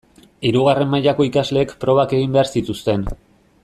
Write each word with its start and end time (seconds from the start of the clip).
Hirugarren 0.49 0.89
mailako 0.93 1.27
ikasleek 1.29 1.75
probak 1.85 2.19
egin 2.21 2.37
behar 2.39 2.53
zituzten. 2.57 3.09